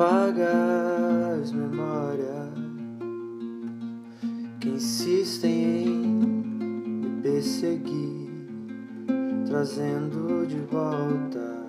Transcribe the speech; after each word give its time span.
apaga 0.00 1.38
as 1.40 1.52
memórias 1.52 2.48
que 4.58 4.70
insistem 4.70 5.84
em 5.84 5.98
me 6.06 7.22
perseguir, 7.22 8.30
trazendo 9.46 10.46
de 10.46 10.58
volta 10.60 11.66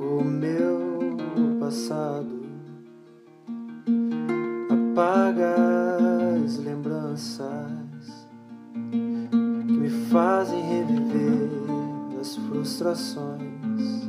o 0.00 0.24
meu 0.24 1.16
passado. 1.60 2.44
Apaga 4.68 5.54
as 6.44 6.56
lembranças 6.58 7.95
frustrações 12.76 14.06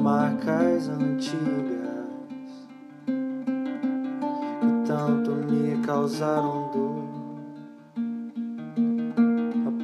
marcas 0.00 0.88
antigas 0.88 2.68
que 3.04 4.86
tanto 4.86 5.32
me 5.32 5.76
causaram 5.84 6.70
dor. 6.70 7.00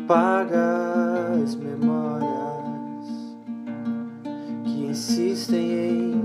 Apaga 0.05 1.42
as 1.42 1.56
memórias 1.56 3.09
que 4.64 4.86
insistem 4.86 5.73
em 5.73 6.16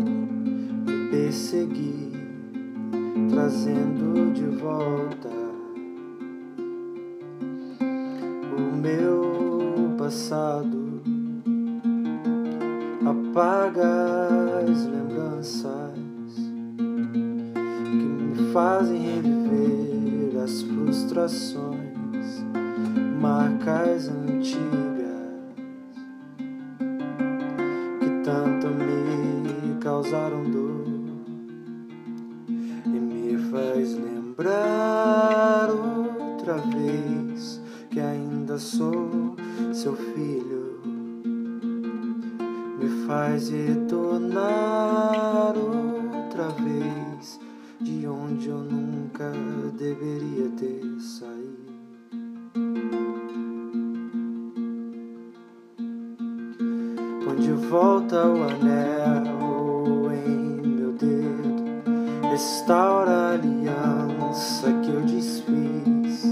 me 0.85 1.09
perseguir, 1.09 2.11
trazendo 3.31 4.31
de 4.33 4.45
volta 4.57 5.29
o 8.55 8.75
meu 8.75 9.95
passado 9.97 10.81
apaga 13.31 14.59
as 14.59 14.85
lembranças 14.87 16.35
que 16.75 18.05
me 18.05 18.51
fazem 18.51 18.99
reviver 18.99 20.43
as 20.43 20.61
frustrações, 20.63 22.43
marcas 23.21 24.09
antigas 24.09 24.67
que 28.01 28.09
tanto 28.25 28.67
me 28.67 29.79
causaram 29.79 30.43
dor 30.43 30.83
e 32.85 32.89
me 32.89 33.37
faz 33.49 33.93
lembrar 33.93 35.69
outra 35.69 36.57
vez 36.57 37.61
que 37.89 38.01
ainda 38.01 38.57
sou 38.57 39.37
seu 39.71 39.95
filho 39.95 40.60
faz 43.11 43.49
retornar 43.49 45.53
outra 45.57 46.47
vez 46.63 47.37
de 47.81 48.07
onde 48.07 48.47
eu 48.47 48.59
nunca 48.59 49.29
deveria 49.77 50.47
ter 50.57 50.81
saído. 50.97 51.73
Põe 57.25 57.35
de 57.35 57.51
volta 57.51 58.25
o 58.27 58.43
anel 58.43 60.09
em 60.13 60.69
meu 60.69 60.93
dedo, 60.93 61.65
restaura 62.31 63.11
a 63.11 63.33
aliança 63.33 64.71
que 64.83 64.89
eu 64.89 65.01
desfiz, 65.01 66.23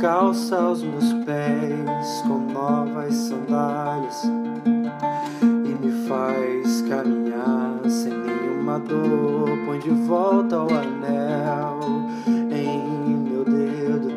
calça 0.00 0.60
os 0.60 0.84
meus 0.84 1.12
pés 1.24 2.22
com 2.28 2.38
novas 2.52 3.16
sandálias 3.16 4.41
dor. 8.82 9.58
Põe 9.64 9.78
de 9.78 9.90
volta 9.90 10.58
o 10.58 10.68
anel 10.72 11.80
em 12.50 13.16
meu 13.16 13.44
dedo, 13.44 14.08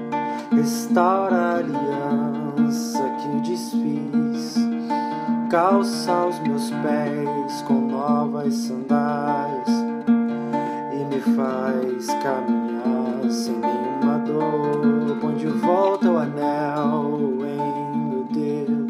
restaura 0.51 1.35
a 1.35 1.55
aliança 1.57 3.03
que 3.19 3.27
eu 3.27 3.41
desfiz. 3.41 4.55
Calça 5.49 6.25
os 6.25 6.39
meus 6.39 6.69
pés 6.69 7.61
com 7.67 7.75
novas 7.75 8.53
sandálias 8.53 9.69
e 10.91 11.05
me 11.05 11.21
faz 11.35 12.07
caminhar 12.21 13.29
sem 13.29 13.55
nenhuma 13.55 14.17
dor. 14.19 15.17
Põe 15.21 15.35
de 15.35 15.47
volta 15.47 16.11
o 16.11 16.17
anel 16.17 17.19
em 17.41 18.09
meu 18.09 18.23
dedo, 18.25 18.87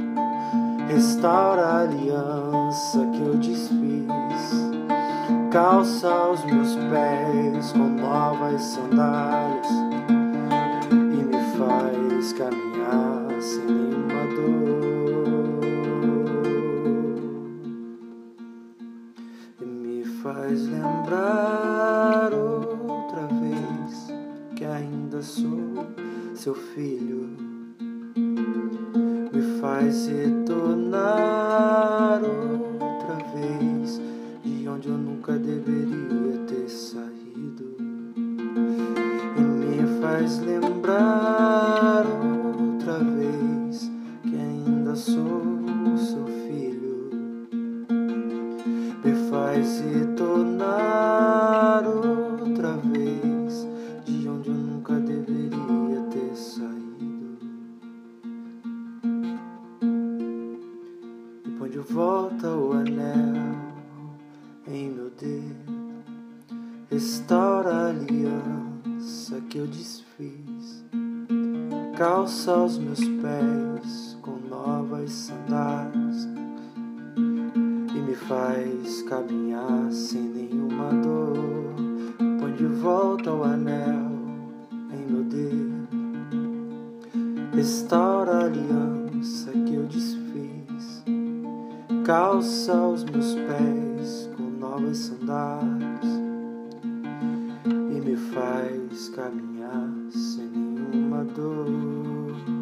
restaura 0.87 1.61
a 1.61 1.81
aliança 1.81 3.05
que 3.13 3.21
eu 3.21 3.35
desfiz. 3.35 4.64
Calça 5.55 6.31
os 6.31 6.43
meus 6.43 6.75
pés 6.75 7.71
com 7.71 7.87
novas 7.87 8.61
sandálias 8.61 9.69
e 10.91 11.23
me 11.23 11.39
faz 11.57 12.33
caminhar 12.33 13.41
sem 13.41 13.63
nenhuma 13.63 14.25
dor. 14.35 15.61
E 19.61 19.65
me 19.65 20.03
faz 20.21 20.67
lembrar 20.67 22.33
outra 22.33 23.25
vez 23.39 24.13
que 24.57 24.65
ainda 24.65 25.21
sou 25.21 25.87
seu 26.33 26.53
filho. 26.53 27.29
Me 29.31 29.41
faz 29.61 30.07
retornar 30.07 31.55
onde 34.85 34.89
eu 34.89 34.97
nunca 34.97 35.33
deveria 35.33 36.37
ter 36.47 36.69
saído 36.69 37.75
e 39.35 39.41
me 39.41 39.99
faz 39.99 40.39
lembrar 40.39 42.05
outra 42.05 42.99
vez 42.99 43.91
que 44.21 44.35
ainda 44.35 44.95
sou 44.95 45.41
seu 45.97 46.27
filho. 46.27 47.09
Me 49.03 49.15
faz 49.29 49.79
retornar 49.79 51.83
outra 51.87 52.77
vez 52.77 53.67
de 54.05 54.27
onde 54.27 54.49
eu 54.49 54.55
nunca 54.55 54.99
deveria 54.99 56.01
ter 56.11 56.35
saído. 56.35 57.39
E 61.43 61.49
põe 61.57 61.69
de 61.69 61.79
volta 61.79 62.49
o 62.49 62.73
anel 62.73 63.34
em 64.67 64.89
meu 64.89 65.11
dedo, 65.11 65.73
restaura 66.89 67.69
a 67.69 67.89
aliança 67.89 69.39
que 69.41 69.59
eu 69.59 69.67
desfiz, 69.67 70.83
calça 71.95 72.57
os 72.57 72.79
meus 72.79 72.99
pés 72.99 74.17
com 74.23 74.37
novas 74.49 75.11
sandálias 75.11 76.27
e 77.15 77.99
me 77.99 78.15
faz 78.15 79.03
caminhar 79.03 79.91
sem 79.91 80.21
nenhuma 80.21 80.89
dor. 81.03 81.75
Põe 82.39 82.53
de 82.53 82.65
volta 82.65 83.31
o 83.31 83.43
anel 83.43 84.11
em 84.91 85.11
meu 85.11 85.23
dedo, 85.25 85.87
restaura 87.53 88.31
a 88.31 88.45
aliança 88.45 89.51
que 89.51 89.75
eu 89.75 89.83
desfiz, 89.83 91.03
calça 92.03 92.73
os 92.73 93.03
meus 93.03 93.35
pés 93.35 94.34
novas 94.75 94.97
sandálias 94.97 96.05
e 97.65 98.01
me 98.01 98.17
faz 98.17 99.07
caminhar 99.09 99.89
sem 100.11 100.47
nenhuma 100.47 101.23
dor. 101.23 102.54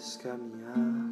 mais 0.00 0.16
caminhar. 0.16 1.09